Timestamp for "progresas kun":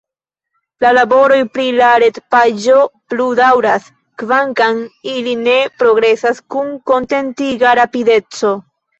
5.83-6.73